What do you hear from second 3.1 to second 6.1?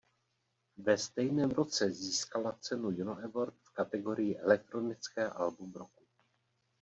Award v kategorii "Elektronické album roku".